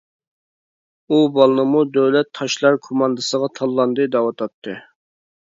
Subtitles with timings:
[1.09, 4.79] ئۇ بالىنىمۇ دۆلەت تاشلار كوماندىسىغا تاللاندى دەۋاتاتتى.